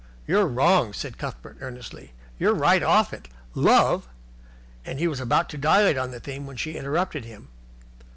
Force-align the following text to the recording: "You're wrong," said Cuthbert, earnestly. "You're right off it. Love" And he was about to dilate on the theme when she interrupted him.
"You're 0.25 0.47
wrong," 0.47 0.93
said 0.93 1.19
Cuthbert, 1.19 1.57
earnestly. 1.61 2.11
"You're 2.39 2.55
right 2.55 2.81
off 2.81 3.13
it. 3.13 3.27
Love" 3.53 4.07
And 4.83 4.97
he 4.97 5.07
was 5.07 5.19
about 5.19 5.47
to 5.49 5.59
dilate 5.59 5.95
on 5.95 6.09
the 6.09 6.19
theme 6.19 6.47
when 6.47 6.57
she 6.57 6.73
interrupted 6.75 7.23
him. 7.23 7.49